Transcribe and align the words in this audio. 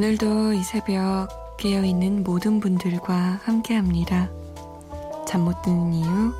오늘도 0.00 0.54
이 0.54 0.62
새벽 0.62 1.28
깨어있는 1.58 2.22
모든 2.22 2.58
분들과 2.58 3.40
함께 3.44 3.74
합니다. 3.76 4.30
잠 5.28 5.42
못 5.42 5.60
드는 5.60 5.92
이유, 5.92 6.32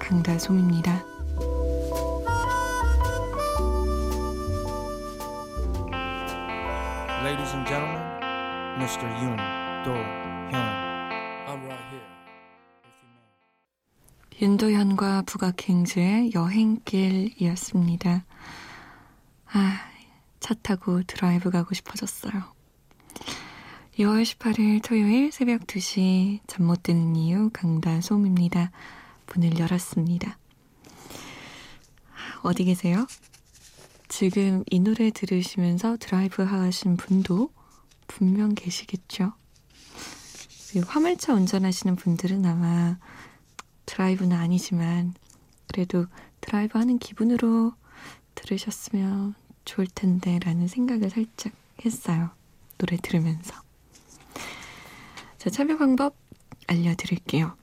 강다솜입니다. 0.00 1.04
Ladies 7.22 7.54
and 7.54 7.68
gentlemen, 7.68 8.02
Mr. 8.80 9.06
Yoon 9.22 9.36
Do 9.84 9.92
Hyun. 10.50 10.66
I'm 11.46 11.62
right 11.66 11.84
here. 11.92 12.02
윤도현과 14.42 15.22
북악행즈의 15.22 16.32
여행길이었습니다. 16.34 18.24
아, 19.52 19.80
차 20.40 20.54
타고 20.54 21.04
드라이브 21.04 21.52
가고 21.52 21.74
싶어졌어요. 21.74 22.57
2월 23.98 24.22
18일 24.22 24.80
토요일 24.80 25.32
새벽 25.32 25.66
2시 25.66 26.38
잠 26.46 26.66
못 26.66 26.84
드는 26.84 27.16
이유 27.16 27.50
강다솜입니다. 27.52 28.70
문을 29.26 29.58
열었습니다. 29.58 30.38
어디 32.42 32.62
계세요? 32.64 33.08
지금 34.06 34.62
이 34.70 34.78
노래 34.78 35.10
들으시면서 35.10 35.96
드라이브 35.96 36.42
하신 36.44 36.96
분도 36.96 37.50
분명 38.06 38.54
계시겠죠? 38.54 39.32
화물차 40.86 41.34
운전하시는 41.34 41.96
분들은 41.96 42.46
아마 42.46 42.98
드라이브는 43.86 44.36
아니지만 44.36 45.14
그래도 45.66 46.06
드라이브 46.40 46.78
하는 46.78 47.00
기분으로 47.00 47.72
들으셨으면 48.36 49.34
좋을 49.64 49.88
텐데 49.92 50.38
라는 50.38 50.68
생각을 50.68 51.10
살짝 51.10 51.52
했어요. 51.84 52.30
노래 52.78 52.96
들으면서. 52.96 53.67
자, 55.38 55.50
참여 55.50 55.76
방법 55.78 56.16
알려드릴게요. 56.66 57.56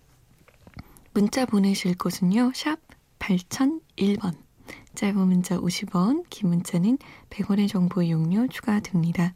문자 1.14 1.46
보내실 1.46 1.98
곳은요. 1.98 2.52
샵 2.56 2.80
8001번. 3.20 4.36
짧은 4.96 5.18
문자 5.28 5.58
50원, 5.58 6.24
긴 6.30 6.50
문자는 6.50 6.98
100원의 7.30 7.68
정보 7.70 8.02
이용료 8.02 8.48
추가됩니다. 8.48 9.34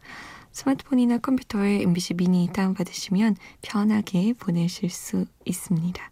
스마트폰이나 0.53 1.17
컴퓨터에 1.19 1.81
MBC 1.81 2.15
미니 2.15 2.49
다운받으시면 2.51 3.35
편하게 3.61 4.33
보내실 4.33 4.89
수 4.89 5.25
있습니다. 5.45 6.11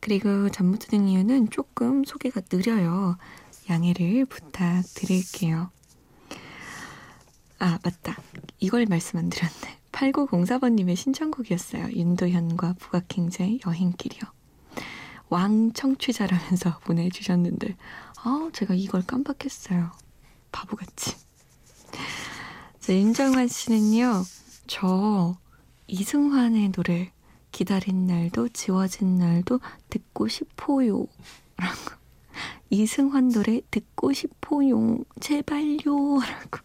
그리고 0.00 0.48
잠 0.50 0.66
못 0.66 0.80
드는 0.80 1.06
이유는 1.08 1.50
조금 1.50 2.04
소개가 2.04 2.40
느려요. 2.50 3.16
양해를 3.70 4.26
부탁드릴게요. 4.26 5.70
아, 7.60 7.78
맞다. 7.84 8.16
이걸 8.58 8.86
말씀 8.86 9.18
안 9.20 9.30
드렸네. 9.30 9.81
8904번님의 10.02 10.96
신청곡이었어요. 10.96 11.90
윤도현과 11.92 12.74
북악행제의 12.78 13.60
여행길이요. 13.64 14.22
왕 15.28 15.72
청취자라면서 15.72 16.78
보내주셨는데, 16.84 17.76
아, 18.24 18.50
제가 18.52 18.74
이걸 18.74 19.02
깜빡했어요. 19.06 19.92
바보같이. 20.50 21.16
자, 22.80 22.92
윤정환 22.92 23.46
씨는요, 23.48 24.24
저 24.66 25.36
이승환의 25.86 26.72
노래 26.72 27.12
기다린 27.52 28.06
날도 28.06 28.48
지워진 28.48 29.18
날도 29.18 29.60
듣고 29.88 30.26
싶어요. 30.26 31.06
라고. 31.56 32.02
이승환 32.70 33.30
노래 33.30 33.60
듣고 33.70 34.12
싶어요. 34.12 34.98
제발요. 35.20 36.20
라고. 36.20 36.58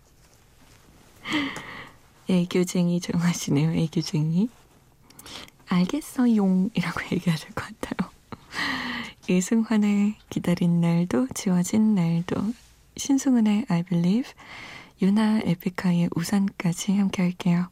애교쟁이 2.29 2.99
정하시네요. 2.99 3.71
애교쟁이. 3.71 4.49
알겠어용. 5.67 6.69
이라고 6.73 7.01
얘기해야 7.11 7.35
될 7.37 7.51
것 7.53 7.65
같아요. 7.79 8.09
이승환의 9.29 10.15
기다린 10.29 10.79
날도 10.79 11.27
지워진 11.33 11.95
날도 11.95 12.53
신승은의 12.95 13.65
I 13.67 13.83
Believe 13.83 14.31
유나 15.01 15.41
에픽하의 15.43 16.09
우산까지 16.15 16.93
함께 16.93 17.21
할게요. 17.23 17.67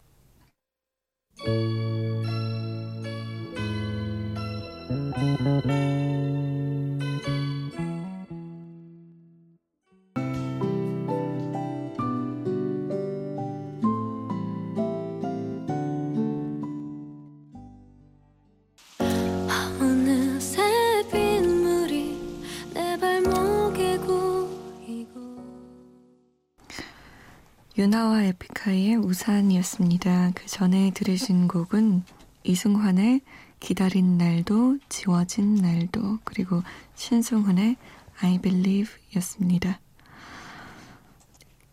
유나와 27.95 28.23
에픽하이의 28.23 28.97
우산이었습니다. 28.97 30.31
그 30.35 30.47
전에 30.47 30.91
들으신 30.93 31.47
곡은 31.47 32.03
이승환의 32.43 33.21
기다린 33.61 34.17
날도 34.17 34.79
지워진 34.89 35.55
날도 35.55 36.19
그리고 36.25 36.61
신승훈의 36.95 37.77
I 38.19 38.39
Believe 38.39 38.93
였습니다. 39.15 39.79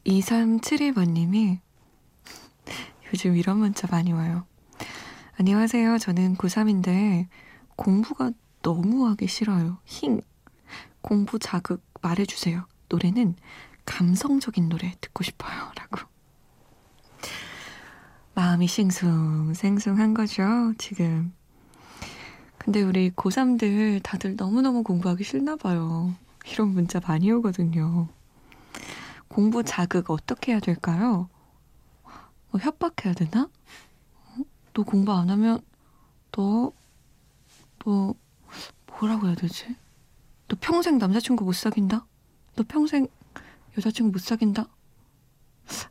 2372번님이 0.06 1.58
요즘 3.12 3.36
이런 3.36 3.58
문자 3.58 3.88
많이 3.90 4.12
와요. 4.12 4.46
안녕하세요. 5.40 5.98
저는 5.98 6.36
고3인데 6.36 7.26
공부가 7.74 8.30
너무 8.62 9.08
하기 9.08 9.26
싫어요. 9.26 9.78
힝. 9.86 10.20
공부 11.00 11.40
자극 11.40 11.84
말해주세요. 12.00 12.64
노래는 12.90 13.34
감성적인 13.86 14.68
노래 14.68 14.94
듣고 15.00 15.24
싶어요. 15.24 15.72
라고. 15.74 16.11
마음이 18.34 18.66
싱숭생숭한 18.66 20.14
거죠, 20.14 20.72
지금. 20.78 21.32
근데 22.56 22.80
우리 22.80 23.10
고3들 23.10 24.02
다들 24.02 24.36
너무너무 24.36 24.82
공부하기 24.82 25.22
싫나 25.24 25.56
봐요. 25.56 26.14
이런 26.50 26.68
문자 26.68 27.00
많이 27.00 27.30
오거든요. 27.30 28.08
공부 29.28 29.62
자극 29.62 30.10
어떻게 30.10 30.52
해야 30.52 30.60
될까요? 30.60 31.28
뭐 32.50 32.60
협박해야 32.60 33.14
되나? 33.14 33.48
어? 34.24 34.36
너 34.72 34.82
공부 34.82 35.12
안 35.12 35.28
하면 35.30 35.60
너, 36.30 36.72
뭐, 37.84 38.14
뭐라고 38.86 39.26
해야 39.26 39.34
되지? 39.34 39.76
너 40.48 40.56
평생 40.60 40.98
남자친구 40.98 41.44
못 41.44 41.54
사귄다? 41.54 42.06
너 42.56 42.64
평생 42.66 43.08
여자친구 43.76 44.12
못 44.12 44.20
사귄다? 44.20 44.68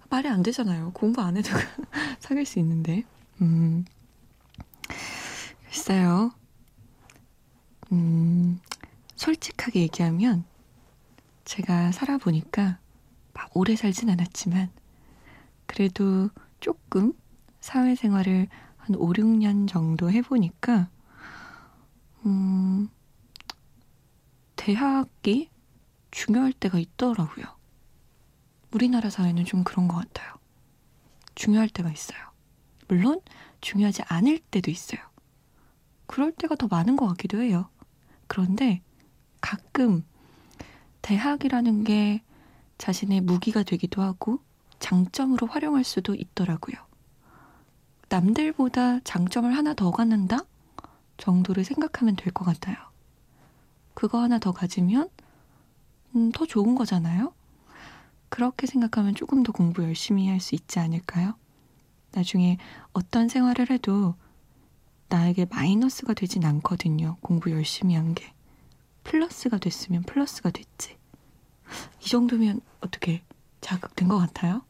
말이 0.09 0.27
안 0.27 0.43
되잖아요. 0.43 0.91
공부 0.93 1.21
안 1.21 1.37
해도 1.37 1.49
사귈 2.31 2.45
수 2.45 2.59
있는데. 2.59 3.03
음, 3.41 3.83
글쎄요. 5.65 6.31
음, 7.91 8.61
솔직하게 9.17 9.81
얘기하면 9.81 10.45
제가 11.43 11.91
살아보니까 11.91 12.79
막 13.33 13.49
오래 13.53 13.75
살진 13.75 14.09
않았지만 14.09 14.71
그래도 15.65 16.29
조금 16.61 17.11
사회생활을 17.59 18.47
한 18.77 18.95
5, 18.95 19.11
6년 19.11 19.67
정도 19.67 20.09
해보니까 20.09 20.89
음, 22.25 22.87
대학이 24.55 25.49
중요할 26.11 26.53
때가 26.53 26.79
있더라고요. 26.79 27.45
우리나라 28.71 29.09
사회는 29.09 29.43
좀 29.43 29.65
그런 29.65 29.89
것 29.89 29.97
같아요. 29.97 30.39
중요할 31.35 31.69
때가 31.69 31.91
있어요. 31.91 32.30
물론 32.91 33.21
중요하지 33.61 34.01
않을 34.09 34.39
때도 34.51 34.69
있어요. 34.69 34.99
그럴 36.07 36.33
때가 36.33 36.55
더 36.55 36.67
많은 36.67 36.97
것 36.97 37.07
같기도 37.07 37.41
해요. 37.41 37.69
그런데 38.27 38.81
가끔 39.39 40.03
대학이라는 41.01 41.85
게 41.85 42.21
자신의 42.79 43.21
무기가 43.21 43.63
되기도 43.63 44.01
하고 44.01 44.39
장점으로 44.79 45.47
활용할 45.47 45.85
수도 45.85 46.15
있더라고요. 46.15 46.75
남들보다 48.09 48.99
장점을 49.05 49.55
하나 49.55 49.73
더 49.73 49.91
갖는다? 49.91 50.39
정도를 51.15 51.63
생각하면 51.63 52.17
될 52.17 52.33
것 52.33 52.43
같아요. 52.43 52.75
그거 53.93 54.21
하나 54.21 54.37
더 54.37 54.51
가지면 54.51 55.07
음, 56.17 56.31
더 56.33 56.45
좋은 56.45 56.75
거잖아요? 56.75 57.33
그렇게 58.27 58.67
생각하면 58.67 59.15
조금 59.15 59.43
더 59.43 59.53
공부 59.53 59.81
열심히 59.81 60.27
할 60.27 60.41
수 60.41 60.55
있지 60.55 60.79
않을까요? 60.79 61.35
나중에 62.13 62.57
어떤 62.93 63.27
생활을 63.29 63.69
해도 63.69 64.15
나에게 65.09 65.45
마이너스가 65.45 66.13
되진 66.13 66.45
않거든요. 66.45 67.17
공부 67.21 67.51
열심히 67.51 67.95
한 67.95 68.13
게. 68.13 68.33
플러스가 69.03 69.57
됐으면 69.57 70.03
플러스가 70.03 70.51
됐지. 70.51 70.97
이 72.03 72.07
정도면 72.07 72.61
어떻게 72.81 73.23
자극된 73.61 74.07
것 74.07 74.17
같아요? 74.17 74.61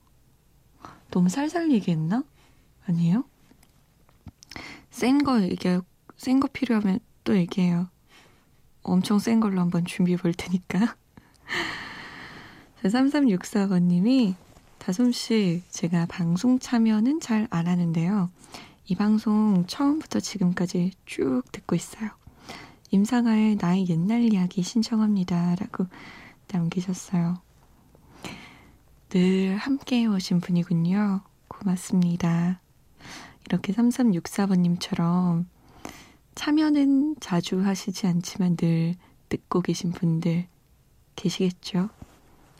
너무 1.11 1.29
살살 1.29 1.71
얘기했나? 1.71 2.23
아니에요? 2.85 3.25
센 4.89 5.19
거 5.23 5.41
얘기해요. 5.41 5.81
센 6.17 6.39
거 6.39 6.47
필요하면 6.47 6.99
또 7.23 7.35
얘기해요. 7.37 7.89
엄청 8.83 9.19
센 9.19 9.39
걸로 9.39 9.61
한번 9.61 9.85
준비해 9.85 10.17
볼 10.17 10.33
테니까. 10.33 10.95
3364번님이 12.83 14.35
다솜 14.81 15.12
씨, 15.12 15.62
제가 15.69 16.07
방송 16.07 16.57
참여는 16.57 17.19
잘 17.19 17.48
안 17.51 17.68
하는데요. 17.68 18.31
이 18.88 18.95
방송 18.95 19.68
처음부터 19.68 20.19
지금까지 20.19 20.94
쭉 21.06 21.44
듣고 21.51 21.75
있어요. 21.75 22.10
임상아의 22.89 23.57
나의 23.62 23.88
옛날 23.89 24.22
이야기 24.24 24.63
신청합니다. 24.63 25.54
라고 25.60 25.86
남기셨어요. 26.51 27.38
늘 29.10 29.56
함께 29.56 30.07
오신 30.07 30.42
분이군요. 30.42 31.22
고맙습니다. 31.48 32.60
이렇게 33.45 33.74
3364번님처럼 33.74 35.45
참여는 36.33 37.18
자주 37.19 37.63
하시지 37.63 38.07
않지만 38.07 38.56
늘 38.56 38.95
듣고 39.30 39.62
계신 39.62 39.92
분들 39.92 40.48
계시겠죠? 41.16 41.89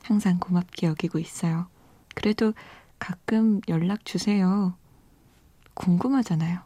항상 0.04 0.38
고맙게 0.38 0.86
여기고 0.86 1.18
있어요. 1.18 1.71
그래도 2.22 2.54
가끔 3.00 3.62
연락 3.68 4.06
주세요. 4.06 4.76
궁금하잖아요. 5.74 6.60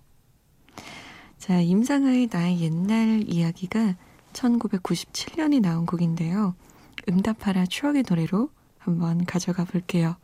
자, 1.38 1.62
임상의 1.62 2.28
나의 2.30 2.60
옛날 2.60 3.24
이야기가 3.26 3.96
1997년에 4.34 5.62
나온 5.62 5.86
곡인데요. 5.86 6.56
응답하라 7.08 7.68
추억의 7.68 8.04
노래로 8.10 8.50
한번 8.80 9.24
가져가 9.24 9.64
볼게요. 9.64 10.18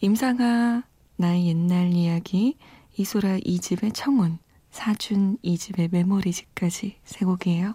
임상아, 0.00 0.82
나의 1.16 1.46
옛날 1.46 1.94
이야기, 1.94 2.58
이소라 2.98 3.38
2집의 3.38 3.94
청혼, 3.94 4.38
사준 4.70 5.38
2집의 5.42 5.90
메모리즈까지 5.90 6.98
세 7.02 7.24
곡이에요. 7.24 7.72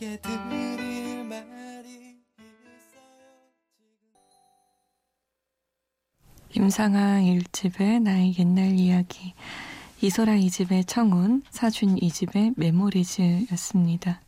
당신께 0.00 0.16
드릴 0.22 1.24
말이 1.24 2.16
임상아 6.56 7.20
1집의 7.20 8.02
나의 8.02 8.34
옛날 8.38 8.72
이야기, 8.78 9.34
이소라 10.00 10.32
2집의 10.36 10.86
청혼, 10.86 11.42
사준 11.50 11.96
2집의 11.96 12.54
메모리즈였습니다. 12.56 14.22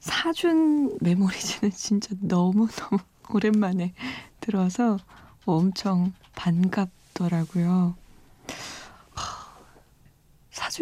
사준 0.00 0.96
메모리즈는 1.00 1.70
진짜 1.76 2.14
너무너무 2.20 2.98
오랜만에 3.28 3.92
들어서 4.40 4.98
엄청 5.44 6.14
반갑더라고요. 6.34 8.03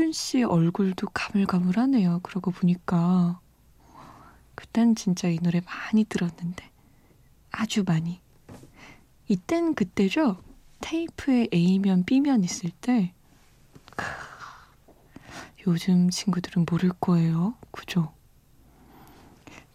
사준 0.03 0.11
씨 0.11 0.43
얼굴도 0.43 1.07
가물가물하네요. 1.15 2.21
그러고 2.25 2.51
보니까. 2.51 3.39
그땐 4.57 4.97
진짜 4.97 5.29
이 5.29 5.39
노래 5.39 5.61
많이 5.61 6.03
들었는데. 6.03 6.69
아주 7.53 7.85
많이. 7.87 8.21
이땐 9.29 9.75
그때죠? 9.77 10.43
테이프에 10.81 11.47
A면 11.55 12.05
B면 12.05 12.43
있을 12.43 12.71
때. 12.81 13.15
크, 13.95 14.05
요즘 15.69 16.11
친구들은 16.11 16.67
모를 16.69 16.91
거예요. 17.01 17.55
그죠? 17.71 18.13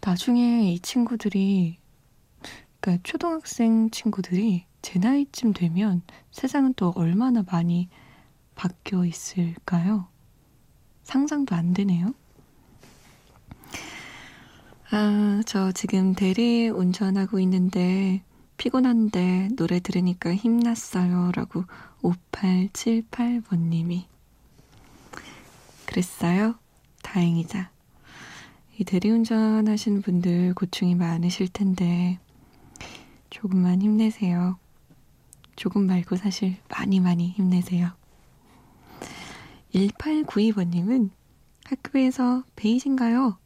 나중에 0.00 0.70
이 0.70 0.78
친구들이, 0.80 1.78
그러니까 2.80 3.02
초등학생 3.02 3.90
친구들이 3.90 4.66
제 4.82 4.98
나이쯤 4.98 5.54
되면 5.54 6.02
세상은 6.30 6.74
또 6.74 6.92
얼마나 6.96 7.42
많이 7.50 7.88
바뀌어 8.54 9.06
있을까요? 9.06 10.08
상상도 11.08 11.56
안 11.56 11.72
되네요. 11.72 12.12
아, 14.90 15.40
저 15.46 15.72
지금 15.72 16.14
대리 16.14 16.68
운전하고 16.68 17.40
있는데 17.40 18.22
피곤한데 18.58 19.48
노래 19.56 19.80
들으니까 19.80 20.34
힘났어요. 20.34 21.32
라고 21.34 21.64
5878번님이. 22.02 24.04
그랬어요? 25.86 26.56
다행이다. 27.02 27.70
이 28.78 28.84
대리운전 28.84 29.66
하시는 29.66 30.02
분들 30.02 30.52
고충이 30.52 30.94
많으실 30.94 31.48
텐데 31.48 32.18
조금만 33.30 33.80
힘내세요. 33.80 34.58
조금 35.56 35.86
말고 35.86 36.16
사실 36.16 36.58
많이 36.68 37.00
많이 37.00 37.30
힘내세요. 37.30 37.92
1892번님은 39.74 41.10
학교에서 41.64 42.42
베이징 42.56 42.96
가요? 42.96 43.38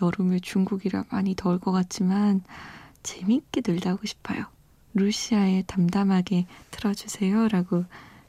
여름에 0.00 0.40
중국이라 0.40 1.04
많이 1.10 1.34
더울 1.34 1.58
것 1.58 1.72
같지만 1.72 2.42
재밌게 3.02 3.62
놀다 3.66 3.94
오고 3.94 4.06
싶어요. 4.06 4.46
루시아에 4.94 5.64
담담하게 5.66 6.46
틀어주세요. 6.70 7.48
라고 7.48 7.84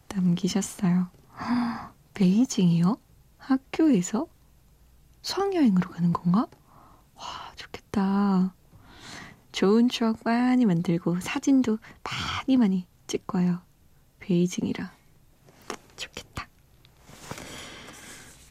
남기셨어요. 0.10 1.10
베이징이요? 2.14 2.98
학교에서? 3.38 4.28
수학여행으로 5.22 5.90
가는 5.90 6.14
건가? 6.14 6.48
와, 7.16 7.24
좋겠다. 7.56 8.54
좋은 9.52 9.90
추억 9.90 10.20
많이 10.24 10.66
만들고 10.66 11.20
사진도 11.22 11.80
많이 12.04 12.58
많이 12.58 12.86
찍고요. 13.08 13.60
베이징이라. 14.20 14.92
좋겠다. 15.96 16.48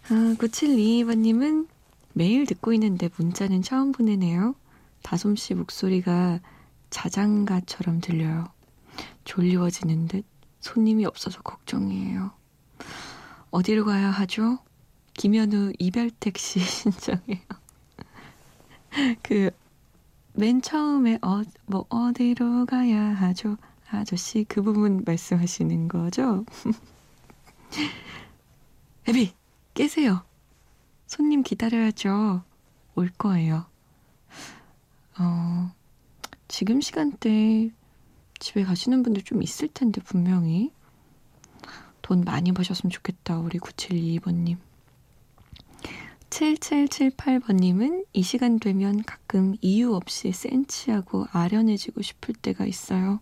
아, 0.08 0.36
9722번님은 0.38 1.66
매일 2.12 2.46
듣고 2.46 2.72
있는데 2.74 3.08
문자는 3.16 3.62
처음 3.62 3.90
보내네요. 3.90 4.54
다솜 5.02 5.34
씨 5.34 5.54
목소리가 5.54 6.40
자장가처럼 6.90 8.00
들려요. 8.00 8.46
졸리워지는 9.24 10.06
듯 10.06 10.24
손님이 10.60 11.06
없어서 11.06 11.42
걱정이에요. 11.42 12.30
어디로 13.50 13.84
가야 13.84 14.10
하죠? 14.10 14.58
김현우 15.14 15.72
이별 15.78 16.10
택시 16.10 16.60
신청해요. 16.60 17.40
그, 19.22 19.50
맨 20.34 20.62
처음에, 20.62 21.18
어, 21.22 21.42
뭐, 21.66 21.84
어디로 21.88 22.66
가야 22.66 23.14
하죠? 23.14 23.56
아저씨, 23.90 24.44
그 24.48 24.62
부분 24.62 25.02
말씀하시는 25.04 25.88
거죠? 25.88 26.44
에비! 29.08 29.32
깨세요. 29.76 30.24
손님 31.06 31.42
기다려야죠. 31.42 32.42
올 32.94 33.10
거예요. 33.10 33.66
어, 35.18 35.70
지금 36.48 36.80
시간대 36.80 37.70
집에 38.38 38.64
가시는 38.64 39.02
분들 39.02 39.22
좀 39.22 39.42
있을 39.42 39.68
텐데, 39.68 40.00
분명히. 40.00 40.72
돈 42.00 42.22
많이 42.22 42.52
버셨으면 42.52 42.90
좋겠다, 42.90 43.38
우리 43.38 43.58
9722번님. 43.58 44.56
7778번님은 46.30 48.06
이 48.14 48.22
시간 48.22 48.58
되면 48.58 49.02
가끔 49.02 49.56
이유 49.60 49.94
없이 49.94 50.32
센치하고 50.32 51.26
아련해지고 51.32 52.00
싶을 52.00 52.34
때가 52.34 52.64
있어요. 52.64 53.20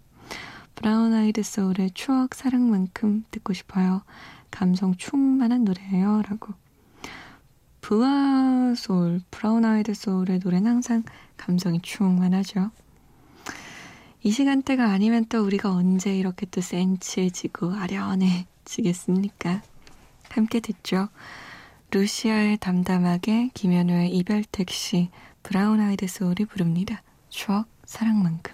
브라운 0.75 1.13
아이드 1.13 1.43
소울의 1.43 1.93
추억 1.93 2.35
사랑만큼 2.35 3.25
듣고 3.31 3.53
싶어요. 3.53 4.03
감성 4.51 4.95
충만한 4.97 5.65
노래예요. 5.65 6.23
라고. 6.29 6.55
브아솔, 7.81 9.21
브라운 9.31 9.65
아이드 9.65 9.95
소울의 9.95 10.41
노래는 10.43 10.71
항상 10.71 11.03
감성이 11.37 11.81
충만하죠. 11.81 12.71
이 14.23 14.31
시간대가 14.31 14.91
아니면 14.91 15.27
또 15.29 15.45
우리가 15.45 15.71
언제 15.71 16.17
이렇게 16.17 16.47
또 16.47 16.61
센치해지고 16.63 17.75
아련해지겠습니까? 17.75 19.61
함께 20.31 20.61
듣죠. 20.61 21.09
루시아의 21.91 22.57
담담하게 22.57 23.51
김현우의 23.53 24.17
이별 24.17 24.43
택시, 24.45 25.11
브라운 25.43 25.81
아이드 25.81 26.09
소울이 26.09 26.47
부릅니다. 26.47 27.03
추억, 27.29 27.67
사랑만큼. 27.85 28.54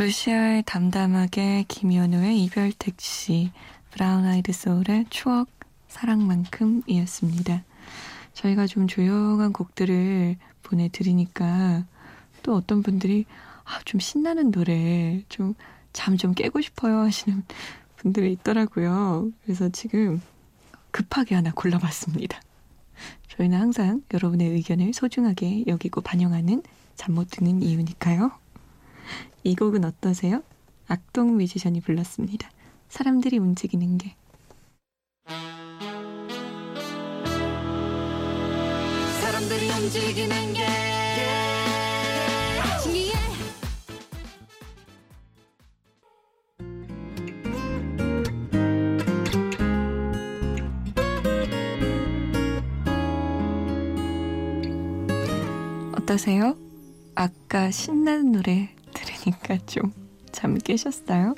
러시아의 0.00 0.62
담담하게 0.62 1.66
김연우의 1.68 2.42
이별 2.42 2.72
택시, 2.72 3.52
브라운 3.90 4.24
아이드 4.24 4.50
소울의 4.50 5.04
추억, 5.10 5.46
사랑만큼이었습니다. 5.88 7.62
저희가 8.32 8.66
좀 8.66 8.86
조용한 8.88 9.52
곡들을 9.52 10.36
보내드리니까 10.62 11.84
또 12.42 12.54
어떤 12.54 12.82
분들이 12.82 13.26
아, 13.64 13.78
좀 13.84 14.00
신나는 14.00 14.52
노래, 14.52 15.22
좀잠좀 15.28 16.32
깨고 16.32 16.62
싶어요 16.62 17.00
하시는 17.00 17.44
분들이 17.96 18.32
있더라고요. 18.32 19.30
그래서 19.44 19.68
지금 19.68 20.22
급하게 20.92 21.34
하나 21.34 21.52
골라봤습니다. 21.52 22.40
저희는 23.28 23.60
항상 23.60 24.02
여러분의 24.14 24.48
의견을 24.48 24.94
소중하게 24.94 25.64
여기고 25.66 26.00
반영하는 26.00 26.62
잠 26.96 27.14
못 27.14 27.28
드는 27.30 27.60
이유니까요. 27.60 28.30
이 29.42 29.54
곡은 29.54 29.84
어떠세요? 29.84 30.42
악동 30.86 31.36
뮤지션이 31.36 31.80
불렀습니다. 31.80 32.50
사람들이 32.88 33.38
움직이는 33.38 33.96
게. 33.98 34.14
사람들이 39.20 39.70
움직이는 39.70 40.52
게 40.52 40.66
신기해 42.82 43.12
어떠세요? 55.94 56.56
아까 57.14 57.70
신나는 57.70 58.32
노래 58.32 58.74
들으니까 59.20 59.58
좀 59.66 59.92
잠 60.32 60.56
깨셨어요? 60.58 61.34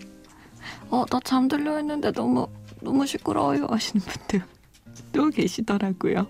어, 0.90 1.04
나 1.06 1.20
잠들려 1.24 1.76
했는데 1.76 2.12
너무, 2.12 2.48
너무 2.80 3.06
시끄러워요 3.06 3.66
하시는 3.68 4.04
분들 4.04 4.42
또 5.12 5.30
계시더라고요. 5.30 6.26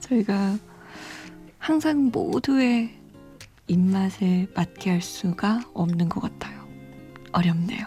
저희가 0.00 0.56
항상 1.58 2.10
모두의 2.12 2.94
입맛에 3.66 4.46
맞게 4.54 4.90
할 4.90 5.02
수가 5.02 5.60
없는 5.74 6.08
것 6.08 6.20
같아요. 6.20 6.66
어렵네요. 7.32 7.86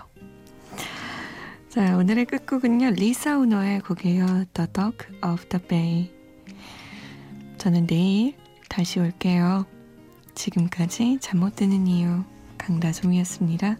자, 1.70 1.98
오늘의 1.98 2.26
끝곡은요. 2.26 2.92
리사 2.92 3.38
우너의 3.38 3.80
곡이에요. 3.82 4.26
The 4.54 4.72
Dog 4.74 4.98
of 5.26 5.46
the 5.48 5.66
Bay. 5.68 6.12
저는 7.58 7.88
내일 7.88 8.36
다시 8.70 9.00
올게요. 9.00 9.66
지금까지 10.36 11.20
잠 11.22 11.40
못 11.40 11.56
드는 11.56 11.88
이유 11.88 12.24
강다솜이었습니다. 12.62 13.78